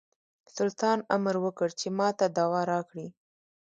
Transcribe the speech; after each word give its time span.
سلطان 0.55 0.97
امر 1.15 1.35
وکړ 1.45 1.69
چې 1.79 1.87
ماته 1.97 2.25
دوا 2.37 2.61
راکړي. 2.71 3.07